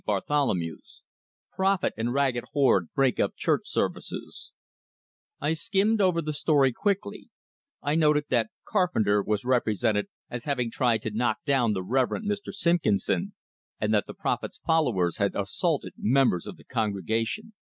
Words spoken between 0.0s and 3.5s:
BARTHOLMEW'S PROPHET AND RAGGED HORDE BREAK UP